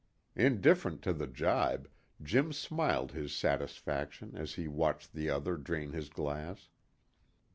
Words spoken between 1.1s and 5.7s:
the gibe, Jim smiled his satisfaction as he watched the other